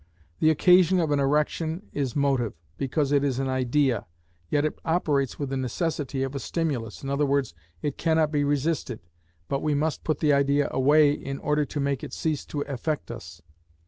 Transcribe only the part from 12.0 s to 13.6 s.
it cease to affect us.